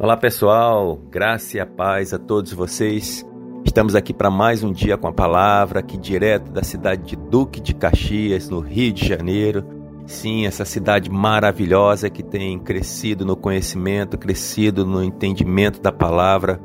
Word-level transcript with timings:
Olá 0.00 0.16
pessoal, 0.16 0.96
graça 1.10 1.56
e 1.56 1.60
a 1.60 1.66
paz 1.66 2.14
a 2.14 2.20
todos 2.20 2.52
vocês. 2.52 3.26
Estamos 3.64 3.96
aqui 3.96 4.14
para 4.14 4.30
mais 4.30 4.62
um 4.62 4.70
dia 4.70 4.96
com 4.96 5.08
a 5.08 5.12
palavra, 5.12 5.80
aqui 5.80 5.98
direto 5.98 6.52
da 6.52 6.62
cidade 6.62 7.02
de 7.02 7.16
Duque 7.16 7.60
de 7.60 7.74
Caxias, 7.74 8.48
no 8.48 8.60
Rio 8.60 8.92
de 8.92 9.04
Janeiro. 9.04 9.66
Sim, 10.06 10.46
essa 10.46 10.64
cidade 10.64 11.10
maravilhosa 11.10 12.08
que 12.08 12.22
tem 12.22 12.60
crescido 12.60 13.26
no 13.26 13.34
conhecimento, 13.34 14.16
crescido 14.16 14.86
no 14.86 15.02
entendimento 15.02 15.80
da 15.80 15.90
palavra. 15.90 16.60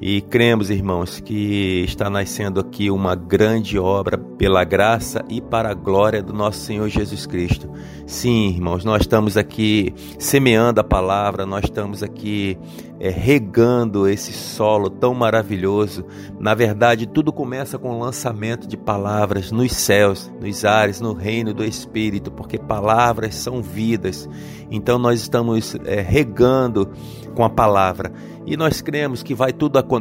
E 0.00 0.20
cremos, 0.20 0.70
irmãos, 0.70 1.20
que 1.20 1.84
está 1.84 2.10
nascendo 2.10 2.60
aqui 2.60 2.90
uma 2.90 3.14
grande 3.14 3.78
obra 3.78 4.18
pela 4.18 4.64
graça 4.64 5.24
e 5.28 5.40
para 5.40 5.70
a 5.70 5.74
glória 5.74 6.20
do 6.20 6.32
nosso 6.32 6.58
Senhor 6.58 6.88
Jesus 6.88 7.26
Cristo. 7.26 7.70
Sim, 8.04 8.48
irmãos, 8.48 8.84
nós 8.84 9.02
estamos 9.02 9.36
aqui 9.36 9.94
semeando 10.18 10.80
a 10.80 10.84
palavra, 10.84 11.46
nós 11.46 11.64
estamos 11.64 12.02
aqui 12.02 12.58
é, 12.98 13.08
regando 13.08 14.08
esse 14.08 14.32
solo 14.32 14.90
tão 14.90 15.14
maravilhoso. 15.14 16.04
Na 16.40 16.54
verdade, 16.54 17.06
tudo 17.06 17.32
começa 17.32 17.78
com 17.78 17.90
o 17.90 17.98
lançamento 17.98 18.66
de 18.66 18.76
palavras 18.76 19.52
nos 19.52 19.72
céus, 19.72 20.30
nos 20.40 20.64
ares, 20.64 21.00
no 21.00 21.12
reino 21.14 21.54
do 21.54 21.64
Espírito, 21.64 22.32
porque 22.32 22.58
palavras 22.58 23.36
são 23.36 23.62
vidas. 23.62 24.28
Então, 24.70 24.98
nós 24.98 25.20
estamos 25.20 25.76
é, 25.86 26.00
regando 26.00 26.90
com 27.34 27.44
a 27.44 27.50
palavra 27.50 28.12
e 28.46 28.56
nós 28.56 28.80
cremos 28.80 29.22
que 29.22 29.34
vai 29.34 29.52
tudo 29.52 29.78
acontecer. 29.78 29.93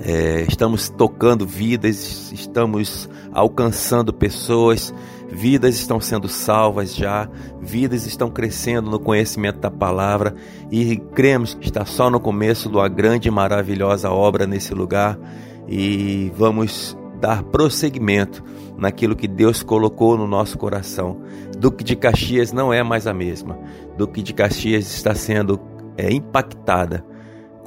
É, 0.00 0.44
estamos 0.48 0.88
tocando 0.88 1.44
vidas, 1.44 2.30
estamos 2.32 3.10
alcançando 3.32 4.12
pessoas, 4.12 4.94
vidas 5.28 5.74
estão 5.74 6.00
sendo 6.00 6.28
salvas 6.28 6.94
já, 6.94 7.28
vidas 7.60 8.06
estão 8.06 8.30
crescendo 8.30 8.88
no 8.88 9.00
conhecimento 9.00 9.58
da 9.58 9.70
palavra 9.70 10.36
e 10.70 10.96
cremos 10.96 11.54
que 11.54 11.66
está 11.66 11.84
só 11.84 12.08
no 12.08 12.20
começo 12.20 12.68
de 12.68 12.76
uma 12.76 12.88
grande 12.88 13.26
e 13.26 13.30
maravilhosa 13.30 14.08
obra 14.08 14.46
nesse 14.46 14.72
lugar 14.72 15.18
e 15.66 16.32
vamos 16.36 16.96
dar 17.20 17.42
prosseguimento 17.42 18.44
naquilo 18.76 19.16
que 19.16 19.26
Deus 19.26 19.64
colocou 19.64 20.16
no 20.16 20.28
nosso 20.28 20.56
coração. 20.56 21.20
Duque 21.58 21.82
de 21.82 21.96
Caxias 21.96 22.52
não 22.52 22.72
é 22.72 22.84
mais 22.84 23.08
a 23.08 23.12
mesma. 23.12 23.58
Duque 23.96 24.22
de 24.22 24.32
Caxias 24.32 24.94
está 24.94 25.12
sendo 25.12 25.60
é, 25.96 26.12
impactada 26.12 27.04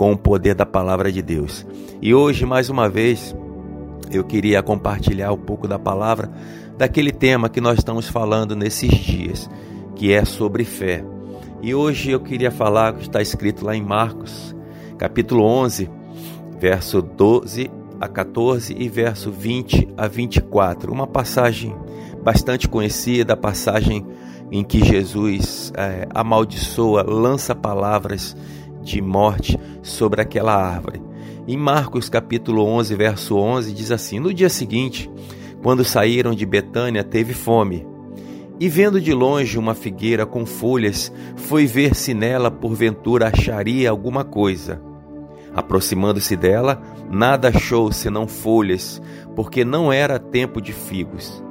com 0.02 0.14
o 0.14 0.18
poder 0.18 0.56
da 0.56 0.66
palavra 0.66 1.12
de 1.12 1.22
Deus. 1.22 1.64
E 2.02 2.12
hoje, 2.12 2.44
mais 2.44 2.72
uma 2.72 2.90
vez, 2.90 3.36
eu 4.12 4.24
queria 4.24 4.64
compartilhar 4.64 5.32
um 5.32 5.38
pouco 5.38 5.68
da 5.68 5.78
palavra, 5.78 6.32
daquele 6.76 7.12
tema 7.12 7.48
que 7.48 7.62
nós 7.62 7.78
estamos 7.78 8.08
falando 8.08 8.56
nesses 8.56 8.90
dias, 8.90 9.48
que 9.96 10.12
é 10.12 10.26
sobre 10.26 10.64
fé. 10.64 11.06
E 11.62 11.76
hoje 11.76 12.10
eu 12.10 12.20
queria 12.20 12.50
falar 12.50 12.94
o 12.94 12.96
que 12.96 13.04
está 13.04 13.22
escrito 13.22 13.64
lá 13.64 13.76
em 13.76 13.84
Marcos, 13.84 14.56
capítulo 14.98 15.44
11, 15.44 15.88
verso 16.60 17.00
12 17.00 17.70
a 18.00 18.08
14 18.08 18.76
e 18.76 18.90
verso 18.90 19.32
20 19.32 19.90
a 19.96 20.08
24. 20.08 20.92
Uma 20.92 21.06
passagem 21.06 21.76
bastante 22.24 22.68
conhecida, 22.68 23.34
a 23.34 23.38
passagem 23.38 24.04
em 24.52 24.64
que 24.64 24.84
Jesus 24.84 25.72
é, 25.78 26.08
amaldiçoa, 26.12 27.04
lança 27.08 27.54
palavras 27.54 28.36
de 28.82 29.02
morte 29.02 29.60
sobre 29.82 30.22
aquela 30.22 30.56
árvore. 30.56 31.02
Em 31.48 31.58
Marcos 31.58 32.10
capítulo 32.10 32.64
11, 32.66 32.96
verso 32.96 33.36
11, 33.38 33.74
diz 33.74 33.92
assim: 33.92 34.20
No 34.20 34.34
dia 34.34 34.50
seguinte, 34.50 35.10
quando 35.62 35.84
saíram 35.84 36.34
de 36.34 36.46
Betânia, 36.46 37.04
teve 37.04 37.34
fome. 37.34 37.86
E 38.60 38.70
vendo 38.70 39.02
de 39.02 39.12
longe 39.12 39.58
uma 39.58 39.74
figueira 39.74 40.26
com 40.26 40.46
folhas, 40.46 41.12
foi 41.36 41.66
ver 41.66 41.96
se 41.96 42.14
nela 42.14 42.52
porventura 42.52 43.28
acharia 43.28 43.90
alguma 43.90 44.24
coisa. 44.24 44.82
Aproximando-se 45.54 46.36
dela, 46.36 46.82
nada 47.10 47.50
achou 47.50 47.92
senão 47.92 48.28
folhas, 48.28 49.02
porque 49.36 49.66
não 49.66 49.92
era 49.92 50.20
tempo 50.20 50.62
de 50.62 50.72
figos. 50.72 51.44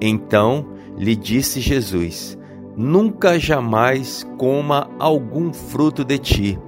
Então 0.00 0.66
lhe 0.96 1.14
disse 1.14 1.60
Jesus: 1.60 2.36
Nunca 2.76 3.38
jamais 3.38 4.26
coma 4.36 4.90
algum 4.98 5.52
fruto 5.52 6.04
de 6.04 6.18
ti. 6.18 6.58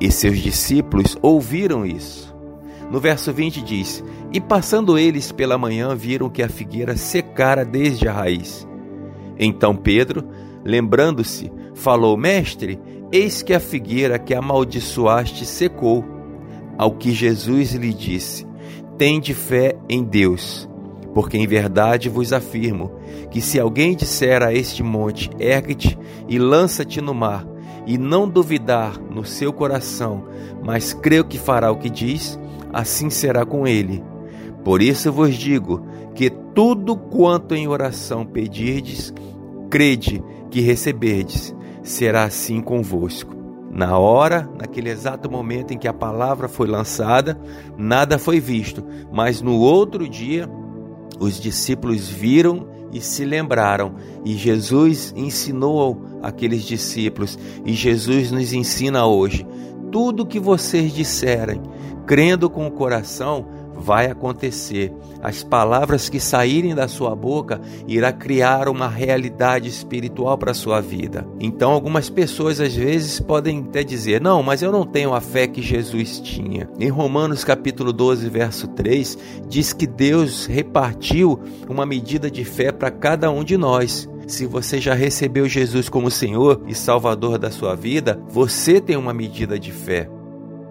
E 0.00 0.10
seus 0.10 0.38
discípulos 0.38 1.16
ouviram 1.22 1.86
isso. 1.86 2.34
No 2.90 3.00
verso 3.00 3.32
20 3.32 3.62
diz: 3.62 4.04
E 4.32 4.40
passando 4.40 4.98
eles 4.98 5.32
pela 5.32 5.58
manhã, 5.58 5.94
viram 5.94 6.28
que 6.28 6.42
a 6.42 6.48
figueira 6.48 6.96
secara 6.96 7.64
desde 7.64 8.08
a 8.08 8.12
raiz. 8.12 8.66
Então 9.38 9.74
Pedro, 9.74 10.24
lembrando-se, 10.64 11.50
falou: 11.74 12.16
Mestre, 12.16 12.78
eis 13.10 13.42
que 13.42 13.52
a 13.52 13.60
figueira 13.60 14.18
que 14.18 14.34
amaldiçoaste 14.34 15.44
secou. 15.44 16.04
Ao 16.78 16.92
que 16.92 17.10
Jesus 17.10 17.72
lhe 17.72 17.92
disse: 17.92 18.46
Tende 18.98 19.32
fé 19.32 19.76
em 19.88 20.04
Deus, 20.04 20.68
porque 21.14 21.38
em 21.38 21.46
verdade 21.46 22.08
vos 22.10 22.32
afirmo 22.32 22.92
que 23.30 23.40
se 23.40 23.58
alguém 23.58 23.96
disser 23.96 24.42
a 24.42 24.52
este 24.52 24.82
monte: 24.82 25.30
Ergue-te 25.38 25.98
e 26.28 26.38
lança-te 26.38 27.00
no 27.00 27.14
mar, 27.14 27.46
e 27.86 27.96
não 27.96 28.28
duvidar 28.28 28.98
no 29.00 29.24
seu 29.24 29.52
coração, 29.52 30.24
mas 30.62 30.92
creu 30.92 31.24
que 31.24 31.38
fará 31.38 31.70
o 31.70 31.76
que 31.76 31.88
diz, 31.88 32.38
assim 32.72 33.08
será 33.08 33.46
com 33.46 33.66
ele. 33.66 34.02
Por 34.64 34.82
isso 34.82 35.12
vos 35.12 35.34
digo 35.34 35.86
que 36.14 36.28
tudo 36.28 36.96
quanto 36.96 37.54
em 37.54 37.68
oração 37.68 38.26
pedirdes, 38.26 39.14
crede 39.70 40.22
que 40.50 40.60
receberdes, 40.60 41.54
será 41.82 42.24
assim 42.24 42.60
convosco. 42.60 43.36
Na 43.70 43.98
hora, 43.98 44.48
naquele 44.58 44.88
exato 44.88 45.30
momento 45.30 45.72
em 45.72 45.78
que 45.78 45.86
a 45.86 45.92
palavra 45.92 46.48
foi 46.48 46.66
lançada, 46.66 47.38
nada 47.76 48.18
foi 48.18 48.40
visto, 48.40 48.82
mas 49.12 49.42
no 49.42 49.58
outro 49.58 50.08
dia 50.08 50.48
os 51.20 51.38
discípulos 51.38 52.08
viram 52.08 52.66
e 52.92 53.00
se 53.00 53.24
lembraram, 53.24 53.94
e 54.24 54.34
Jesus 54.34 55.12
ensinou 55.16 56.02
aqueles 56.22 56.62
discípulos, 56.62 57.38
e 57.64 57.72
Jesus 57.72 58.30
nos 58.30 58.52
ensina 58.52 59.06
hoje: 59.06 59.46
tudo 59.90 60.26
que 60.26 60.40
vocês 60.40 60.92
disserem, 60.92 61.60
crendo 62.06 62.48
com 62.48 62.66
o 62.66 62.70
coração, 62.70 63.46
vai 63.78 64.06
acontecer. 64.10 64.92
As 65.22 65.42
palavras 65.42 66.08
que 66.08 66.20
saírem 66.20 66.74
da 66.74 66.88
sua 66.88 67.14
boca 67.14 67.60
irá 67.86 68.12
criar 68.12 68.68
uma 68.68 68.88
realidade 68.88 69.68
espiritual 69.68 70.36
para 70.38 70.50
a 70.50 70.54
sua 70.54 70.80
vida. 70.80 71.26
Então, 71.40 71.72
algumas 71.72 72.08
pessoas 72.08 72.60
às 72.60 72.74
vezes 72.74 73.20
podem 73.20 73.60
até 73.68 73.82
dizer: 73.82 74.20
"Não, 74.20 74.42
mas 74.42 74.62
eu 74.62 74.72
não 74.72 74.84
tenho 74.84 75.14
a 75.14 75.20
fé 75.20 75.46
que 75.46 75.62
Jesus 75.62 76.20
tinha". 76.20 76.68
Em 76.78 76.88
Romanos 76.88 77.44
capítulo 77.44 77.92
12, 77.92 78.28
verso 78.28 78.68
3, 78.68 79.18
diz 79.48 79.72
que 79.72 79.86
Deus 79.86 80.46
repartiu 80.46 81.40
uma 81.68 81.86
medida 81.86 82.30
de 82.30 82.44
fé 82.44 82.72
para 82.72 82.90
cada 82.90 83.30
um 83.30 83.42
de 83.42 83.56
nós. 83.56 84.08
Se 84.26 84.44
você 84.44 84.80
já 84.80 84.92
recebeu 84.92 85.48
Jesus 85.48 85.88
como 85.88 86.10
Senhor 86.10 86.60
e 86.66 86.74
Salvador 86.74 87.38
da 87.38 87.50
sua 87.50 87.76
vida, 87.76 88.20
você 88.28 88.80
tem 88.80 88.96
uma 88.96 89.14
medida 89.14 89.58
de 89.58 89.70
fé. 89.70 90.10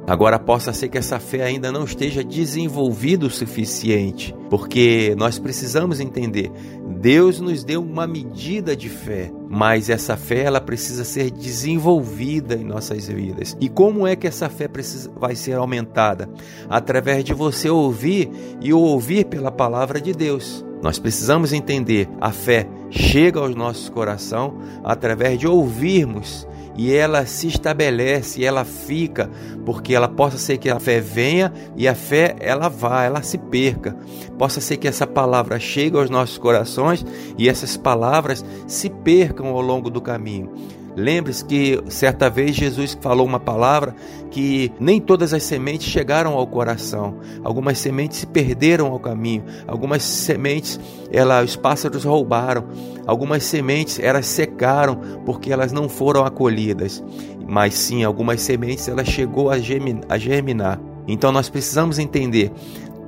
Agora, 0.07 0.37
possa 0.37 0.71
ser 0.71 0.89
que 0.89 0.97
essa 0.97 1.19
fé 1.19 1.43
ainda 1.43 1.71
não 1.71 1.83
esteja 1.83 2.23
desenvolvida 2.23 3.25
o 3.25 3.29
suficiente, 3.29 4.35
porque 4.49 5.15
nós 5.17 5.39
precisamos 5.39 5.99
entender: 5.99 6.51
Deus 6.99 7.39
nos 7.39 7.63
deu 7.63 7.81
uma 7.81 8.05
medida 8.05 8.75
de 8.75 8.87
fé, 8.87 9.31
mas 9.49 9.89
essa 9.89 10.15
fé 10.15 10.43
ela 10.43 10.61
precisa 10.61 11.03
ser 11.03 11.31
desenvolvida 11.31 12.55
em 12.55 12.63
nossas 12.63 13.07
vidas. 13.07 13.57
E 13.59 13.67
como 13.67 14.05
é 14.05 14.15
que 14.15 14.27
essa 14.27 14.47
fé 14.47 14.67
precisa, 14.67 15.11
vai 15.15 15.35
ser 15.35 15.53
aumentada? 15.53 16.29
Através 16.69 17.23
de 17.23 17.33
você 17.33 17.67
ouvir 17.67 18.29
e 18.61 18.71
ouvir 18.71 19.25
pela 19.25 19.51
palavra 19.51 19.99
de 19.99 20.13
Deus. 20.13 20.63
Nós 20.81 20.99
precisamos 20.99 21.53
entender: 21.53 22.09
a 22.19 22.31
fé 22.31 22.67
chega 22.89 23.39
aos 23.39 23.55
nossos 23.55 23.89
corações 23.89 24.53
através 24.83 25.39
de 25.39 25.47
ouvirmos 25.47 26.47
e 26.77 26.93
ela 26.93 27.25
se 27.25 27.47
estabelece, 27.47 28.43
ela 28.43 28.65
fica, 28.65 29.29
porque 29.65 29.95
ela 29.95 30.09
possa 30.09 30.37
ser 30.37 30.57
que 30.57 30.69
a 30.69 30.79
fé 30.79 30.99
venha 30.99 31.51
e 31.75 31.87
a 31.87 31.95
fé 31.95 32.35
ela 32.39 32.67
vá, 32.67 33.03
ela 33.03 33.21
se 33.21 33.37
perca. 33.37 33.95
Possa 34.37 34.59
ser 34.59 34.77
que 34.77 34.87
essa 34.87 35.07
palavra 35.07 35.57
chegue 35.57 35.97
aos 35.97 36.09
nossos 36.09 36.37
corações 36.37 37.05
e 37.37 37.47
essas 37.47 37.77
palavras 37.77 38.43
se 38.67 38.89
percam 38.89 39.47
ao 39.47 39.61
longo 39.61 39.89
do 39.89 40.01
caminho. 40.01 40.51
Lembre-se 40.95 41.43
que 41.43 41.81
certa 41.89 42.29
vez 42.29 42.55
Jesus 42.55 42.97
falou 43.01 43.25
uma 43.25 43.39
palavra 43.39 43.95
que 44.31 44.71
nem 44.79 44.99
todas 45.01 45.33
as 45.33 45.43
sementes 45.43 45.87
chegaram 45.87 46.33
ao 46.33 46.47
coração. 46.47 47.17
Algumas 47.43 47.77
sementes 47.77 48.19
se 48.19 48.27
perderam 48.27 48.87
ao 48.87 48.99
caminho. 48.99 49.43
Algumas 49.67 50.03
sementes, 50.03 50.79
ela, 51.11 51.43
os 51.43 51.55
pássaros 51.55 52.03
roubaram. 52.03 52.65
Algumas 53.05 53.43
sementes 53.43 53.99
elas 53.99 54.25
secaram 54.25 54.99
porque 55.25 55.51
elas 55.51 55.71
não 55.71 55.89
foram 55.89 56.25
acolhidas. 56.25 57.03
Mas 57.47 57.75
sim, 57.75 58.03
algumas 58.03 58.41
sementes 58.41 58.87
ela 58.87 59.03
chegou 59.03 59.49
a 59.49 59.57
germinar. 59.59 60.79
Então 61.07 61.31
nós 61.31 61.49
precisamos 61.49 61.99
entender 61.99 62.51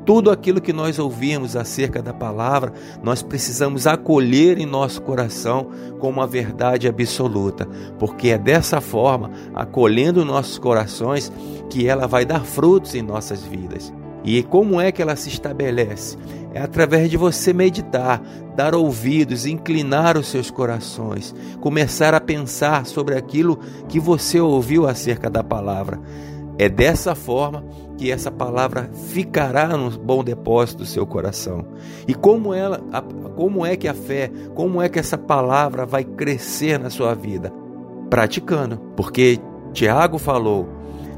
tudo 0.07 0.31
aquilo 0.31 0.61
que 0.61 0.71
nós 0.71 0.97
ouvimos 0.97 1.57
acerca 1.57 2.01
da 2.01 2.13
palavra, 2.13 2.71
nós 3.03 3.21
precisamos 3.21 3.85
acolher 3.85 4.57
em 4.57 4.65
nosso 4.65 5.01
coração 5.01 5.67
como 5.99 6.21
uma 6.21 6.25
verdade 6.25 6.87
absoluta, 6.87 7.67
porque 7.99 8.29
é 8.29 8.37
dessa 8.37 8.79
forma, 8.79 9.29
acolhendo 9.53 10.23
nossos 10.23 10.57
corações, 10.57 11.29
que 11.69 11.85
ela 11.85 12.07
vai 12.07 12.23
dar 12.23 12.45
frutos 12.45 12.95
em 12.95 13.01
nossas 13.01 13.43
vidas. 13.43 13.91
E 14.23 14.41
como 14.43 14.79
é 14.79 14.93
que 14.93 15.01
ela 15.01 15.17
se 15.17 15.27
estabelece? 15.27 16.17
É 16.53 16.61
através 16.61 17.11
de 17.11 17.17
você 17.17 17.51
meditar, 17.51 18.21
dar 18.55 18.73
ouvidos, 18.75 19.45
inclinar 19.45 20.17
os 20.17 20.27
seus 20.27 20.49
corações, 20.49 21.35
começar 21.59 22.13
a 22.13 22.21
pensar 22.21 22.85
sobre 22.85 23.17
aquilo 23.17 23.59
que 23.89 23.99
você 23.99 24.39
ouviu 24.39 24.87
acerca 24.87 25.29
da 25.29 25.43
palavra. 25.43 25.99
É 26.59 26.67
dessa 26.67 27.13
forma 27.13 27.63
que 27.97 28.11
essa 28.11 28.31
palavra 28.31 28.89
ficará 29.09 29.67
no 29.75 29.91
bom 29.91 30.23
depósito 30.23 30.79
do 30.79 30.85
seu 30.85 31.05
coração. 31.05 31.65
E 32.07 32.13
como 32.13 32.53
ela, 32.53 32.81
como 33.35 33.65
é 33.65 33.75
que 33.75 33.87
a 33.87 33.93
fé, 33.93 34.31
como 34.55 34.81
é 34.81 34.89
que 34.89 34.99
essa 34.99 35.17
palavra 35.17 35.85
vai 35.85 36.03
crescer 36.03 36.79
na 36.79 36.89
sua 36.89 37.13
vida? 37.13 37.51
Praticando, 38.09 38.77
porque 38.95 39.39
Tiago 39.73 40.17
falou: 40.17 40.67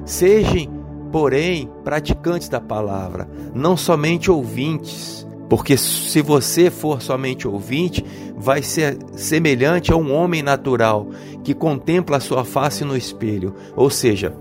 "Sejam, 0.05 0.67
porém, 1.11 1.69
praticantes 1.83 2.49
da 2.49 2.59
palavra, 2.59 3.27
não 3.53 3.77
somente 3.77 4.31
ouvintes, 4.31 5.27
porque 5.49 5.75
se 5.77 6.21
você 6.21 6.69
for 6.69 7.01
somente 7.01 7.47
ouvinte, 7.47 8.05
vai 8.37 8.61
ser 8.61 8.97
semelhante 9.13 9.91
a 9.91 9.95
um 9.95 10.13
homem 10.13 10.43
natural 10.43 11.07
que 11.43 11.53
contempla 11.53 12.17
a 12.17 12.21
sua 12.21 12.45
face 12.45 12.85
no 12.85 12.95
espelho, 12.95 13.55
ou 13.75 13.89
seja, 13.89 14.33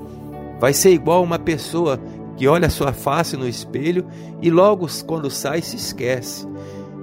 vai 0.58 0.72
ser 0.72 0.90
igual 0.90 1.22
uma 1.22 1.38
pessoa 1.38 2.00
que 2.36 2.46
olha 2.46 2.70
sua 2.70 2.92
face 2.92 3.36
no 3.36 3.48
espelho 3.48 4.06
e 4.40 4.50
logo 4.50 4.86
quando 5.06 5.30
sai 5.30 5.60
se 5.60 5.76
esquece. 5.76 6.46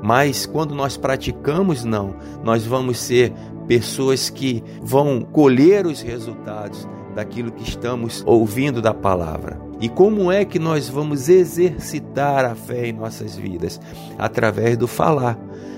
Mas 0.01 0.45
quando 0.45 0.75
nós 0.75 0.97
praticamos, 0.97 1.83
não, 1.83 2.15
nós 2.43 2.65
vamos 2.65 2.99
ser 2.99 3.33
pessoas 3.67 4.29
que 4.29 4.63
vão 4.81 5.21
colher 5.21 5.85
os 5.85 6.01
resultados 6.01 6.87
daquilo 7.15 7.51
que 7.51 7.63
estamos 7.63 8.23
ouvindo 8.25 8.81
da 8.81 8.93
palavra. 8.93 9.64
E 9.79 9.89
como 9.89 10.31
é 10.31 10.45
que 10.45 10.57
nós 10.57 10.87
vamos 10.87 11.27
exercitar 11.27 12.45
a 12.45 12.55
fé 12.55 12.87
em 12.87 12.93
nossas 12.93 13.35
vidas? 13.35 13.79
Através 14.17 14.77
do 14.77 14.87
falar, 14.87 15.37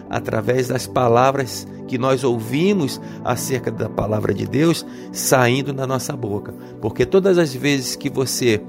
através 0.10 0.68
das 0.68 0.86
palavras 0.86 1.68
que 1.88 1.98
nós 1.98 2.24
ouvimos 2.24 3.02
acerca 3.24 3.72
da 3.72 3.90
palavra 3.90 4.34
de 4.34 4.46
Deus 4.46 4.86
saindo 5.12 5.74
da 5.74 5.88
nossa 5.88 6.16
boca. 6.16 6.54
Porque 6.82 7.06
todas 7.06 7.38
as 7.38 7.54
vezes 7.54 7.96
que 7.96 8.10
você 8.10 8.62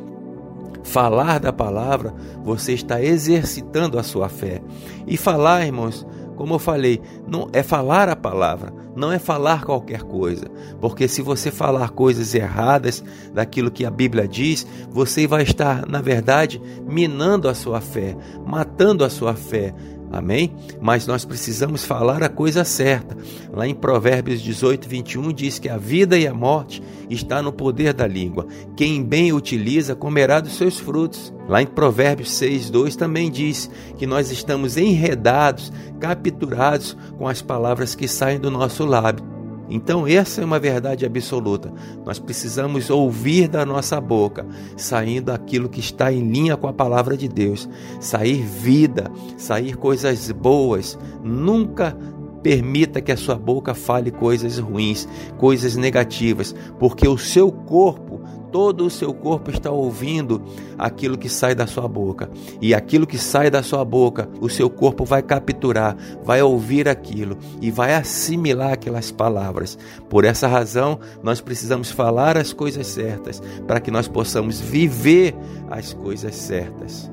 falar 0.82 1.38
da 1.38 1.52
palavra, 1.52 2.14
você 2.42 2.72
está 2.72 3.02
exercitando 3.02 3.98
a 3.98 4.02
sua 4.02 4.28
fé. 4.28 4.62
E 5.06 5.16
falar, 5.16 5.66
irmãos, 5.66 6.06
como 6.38 6.54
eu 6.54 6.58
falei, 6.60 7.02
não 7.26 7.48
é 7.52 7.64
falar 7.64 8.08
a 8.08 8.14
palavra, 8.14 8.72
não 8.94 9.10
é 9.10 9.18
falar 9.18 9.64
qualquer 9.64 10.02
coisa, 10.02 10.46
porque 10.80 11.08
se 11.08 11.20
você 11.20 11.50
falar 11.50 11.90
coisas 11.90 12.32
erradas 12.32 13.02
daquilo 13.34 13.72
que 13.72 13.84
a 13.84 13.90
Bíblia 13.90 14.28
diz, 14.28 14.64
você 14.88 15.26
vai 15.26 15.42
estar, 15.42 15.84
na 15.84 16.00
verdade, 16.00 16.62
minando 16.88 17.48
a 17.48 17.54
sua 17.54 17.80
fé, 17.80 18.16
matando 18.46 19.04
a 19.04 19.10
sua 19.10 19.34
fé, 19.34 19.74
Amém? 20.10 20.52
Mas 20.80 21.06
nós 21.06 21.24
precisamos 21.24 21.84
falar 21.84 22.22
a 22.22 22.28
coisa 22.28 22.64
certa. 22.64 23.16
Lá 23.52 23.66
em 23.66 23.74
Provérbios 23.74 24.40
18, 24.40 24.88
21 24.88 25.32
diz 25.32 25.58
que 25.58 25.68
a 25.68 25.76
vida 25.76 26.18
e 26.18 26.26
a 26.26 26.34
morte 26.34 26.82
está 27.10 27.42
no 27.42 27.52
poder 27.52 27.92
da 27.92 28.06
língua. 28.06 28.46
Quem 28.76 29.02
bem 29.04 29.32
utiliza 29.32 29.94
comerá 29.94 30.40
dos 30.40 30.56
seus 30.56 30.78
frutos. 30.78 31.32
Lá 31.48 31.62
em 31.62 31.66
Provérbios 31.66 32.32
6, 32.32 32.70
2 32.70 32.96
também 32.96 33.30
diz 33.30 33.70
que 33.96 34.06
nós 34.06 34.30
estamos 34.30 34.76
enredados, 34.76 35.72
capturados 36.00 36.96
com 37.16 37.28
as 37.28 37.42
palavras 37.42 37.94
que 37.94 38.08
saem 38.08 38.38
do 38.38 38.50
nosso 38.50 38.84
lábio. 38.84 39.37
Então, 39.68 40.06
essa 40.06 40.40
é 40.40 40.44
uma 40.44 40.58
verdade 40.58 41.04
absoluta. 41.04 41.72
Nós 42.04 42.18
precisamos 42.18 42.88
ouvir 42.90 43.48
da 43.48 43.66
nossa 43.66 44.00
boca, 44.00 44.46
saindo 44.76 45.30
aquilo 45.30 45.68
que 45.68 45.80
está 45.80 46.12
em 46.12 46.30
linha 46.30 46.56
com 46.56 46.66
a 46.66 46.72
palavra 46.72 47.16
de 47.16 47.28
Deus, 47.28 47.68
sair 48.00 48.42
vida, 48.42 49.10
sair 49.36 49.76
coisas 49.76 50.30
boas. 50.30 50.98
Nunca 51.22 51.96
permita 52.42 53.00
que 53.00 53.12
a 53.12 53.16
sua 53.16 53.36
boca 53.36 53.74
fale 53.74 54.10
coisas 54.10 54.58
ruins, 54.58 55.08
coisas 55.36 55.76
negativas, 55.76 56.54
porque 56.78 57.06
o 57.06 57.18
seu 57.18 57.50
corpo 57.50 58.07
todo 58.50 58.84
o 58.84 58.90
seu 58.90 59.12
corpo 59.12 59.50
está 59.50 59.70
ouvindo 59.70 60.42
aquilo 60.78 61.18
que 61.18 61.28
sai 61.28 61.54
da 61.54 61.66
sua 61.66 61.88
boca. 61.88 62.30
E 62.60 62.74
aquilo 62.74 63.06
que 63.06 63.18
sai 63.18 63.50
da 63.50 63.62
sua 63.62 63.84
boca, 63.84 64.28
o 64.40 64.48
seu 64.48 64.68
corpo 64.68 65.04
vai 65.04 65.22
capturar, 65.22 65.96
vai 66.22 66.42
ouvir 66.42 66.88
aquilo 66.88 67.38
e 67.60 67.70
vai 67.70 67.94
assimilar 67.94 68.72
aquelas 68.72 69.10
palavras. 69.10 69.78
Por 70.08 70.24
essa 70.24 70.48
razão, 70.48 70.98
nós 71.22 71.40
precisamos 71.40 71.90
falar 71.90 72.36
as 72.36 72.52
coisas 72.52 72.86
certas 72.86 73.42
para 73.66 73.80
que 73.80 73.90
nós 73.90 74.08
possamos 74.08 74.60
viver 74.60 75.34
as 75.70 75.92
coisas 75.92 76.34
certas. 76.34 77.10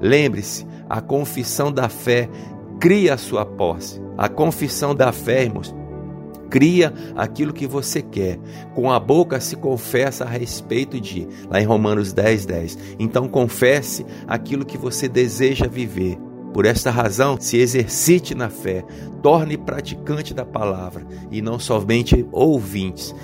Lembre-se, 0.00 0.66
a 0.88 1.00
confissão 1.00 1.70
da 1.70 1.88
fé 1.88 2.28
cria 2.80 3.14
a 3.14 3.18
sua 3.18 3.44
posse. 3.44 4.00
A 4.16 4.28
confissão 4.28 4.94
da 4.94 5.12
fé, 5.12 5.44
irmãos, 5.44 5.74
cria 6.50 6.92
aquilo 7.16 7.52
que 7.52 7.66
você 7.66 8.02
quer. 8.02 8.38
Com 8.74 8.90
a 8.90 8.98
boca 8.98 9.40
se 9.40 9.56
confessa 9.56 10.24
a 10.24 10.28
respeito 10.28 11.00
de, 11.00 11.26
lá 11.48 11.60
em 11.60 11.64
Romanos 11.64 12.12
10, 12.12 12.44
10. 12.44 12.78
Então 12.98 13.28
confesse 13.28 14.04
aquilo 14.26 14.66
que 14.66 14.76
você 14.76 15.08
deseja 15.08 15.66
viver. 15.66 16.18
Por 16.52 16.66
esta 16.66 16.90
razão, 16.90 17.36
se 17.40 17.58
exercite 17.58 18.34
na 18.34 18.50
fé, 18.50 18.84
torne 19.22 19.56
praticante 19.56 20.34
da 20.34 20.44
palavra 20.44 21.06
e 21.30 21.40
não 21.40 21.60
somente 21.60 22.26
ouvintes, 22.32 23.14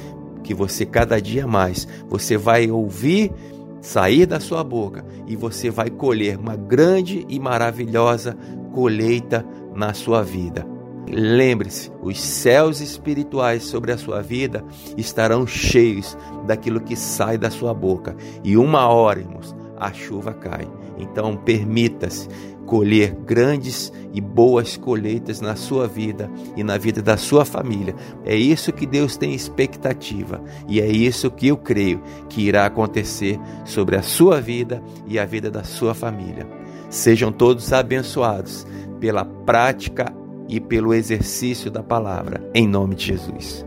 que 0.45 0.55
você 0.55 0.87
cada 0.87 1.21
dia 1.21 1.45
mais 1.45 1.89
você 2.09 2.37
vai 2.37 2.71
ouvir 2.71 3.33
sair 3.81 4.27
da 4.27 4.39
sua 4.39 4.63
boca 4.63 5.05
e 5.27 5.35
você 5.35 5.71
vai 5.71 5.91
colher 5.91 6.39
uma 6.39 6.55
grande 6.55 7.27
e 7.29 7.39
maravilhosa 7.41 8.37
colheita 8.73 9.45
na 9.75 9.93
sua 9.93 10.23
vida. 10.23 10.76
Lembre-se, 11.09 11.91
os 12.03 12.21
céus 12.21 12.81
espirituais 12.81 13.63
sobre 13.63 13.93
a 13.93 13.99
sua 13.99 14.23
vida 14.23 14.65
estarão 14.97 15.47
cheios 15.47 16.17
daquilo 16.47 16.81
que 16.81 16.97
sai 16.97 17.39
da 17.39 17.51
sua 17.51 17.73
boca. 17.73 18.17
E 18.43 18.57
uma 18.57 18.89
hora, 18.89 19.21
irmãos, 19.21 19.55
a 19.77 19.93
chuva 19.93 20.33
cai. 20.33 20.69
Então, 20.99 21.37
permita-se 21.37 22.29
colher 22.67 23.15
grandes 23.25 23.93
e 24.13 24.21
boas 24.21 24.77
colheitas 24.77 25.41
na 25.41 25.55
sua 25.55 25.87
vida 25.87 26.29
e 26.57 26.65
na 26.65 26.77
vida 26.77 27.01
da 27.01 27.17
sua 27.17 27.45
família. 27.45 27.95
É 28.25 28.35
isso 28.35 28.73
que 28.73 28.85
Deus 28.85 29.17
tem 29.17 29.33
expectativa 29.35 30.43
e 30.69 30.81
é 30.81 30.89
isso 30.89 31.31
que 31.31 31.47
eu 31.47 31.57
creio 31.57 32.03
que 32.29 32.43
irá 32.43 32.67
acontecer 32.67 33.39
sobre 33.65 33.97
a 33.97 34.03
sua 34.03 34.41
vida 34.41 34.83
e 35.07 35.19
a 35.19 35.25
vida 35.25 35.51
da 35.51 35.63
sua 35.63 35.95
família. 35.95 36.47
Sejam 36.91 37.31
todos 37.31 37.73
abençoados 37.73 38.67
pela 38.99 39.25
prática 39.25 40.13
e 40.49 40.61
pelo 40.61 40.95
exercício 40.95 41.71
da 41.71 41.83
palavra, 41.83 42.49
em 42.55 42.67
nome 42.67 42.95
de 42.95 43.07
Jesus. 43.07 43.67